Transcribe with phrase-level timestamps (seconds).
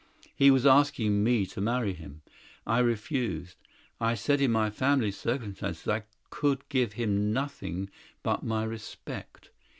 [0.35, 2.23] He was asking me to marry him.
[2.65, 3.57] I refused;
[3.99, 7.87] I said in my family circumstances I could give him nothing
[8.23, 9.51] but my respect.